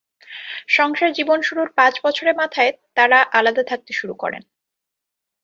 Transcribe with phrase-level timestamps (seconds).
[0.67, 4.43] সংসার জীবন শুরুর পাঁচ বছরের মাথায় তাঁরা আলাদা থাকতে শুরু করেন।